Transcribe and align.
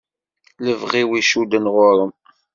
Lebɣi-w 0.65 1.11
icudden 1.21 1.65
ɣur-m. 1.75 2.11